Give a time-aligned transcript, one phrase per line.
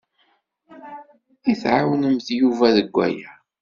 [1.51, 3.31] I tɛawnemt Yuba deg waya?